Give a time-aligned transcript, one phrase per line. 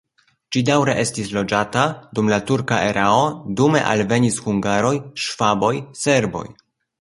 [0.55, 1.83] Ĝi daŭre estis loĝata
[2.19, 3.21] dum la turka erao,
[3.61, 4.95] dume alvenis hungaroj,
[5.27, 5.73] ŝvaboj,
[6.07, 6.45] serboj.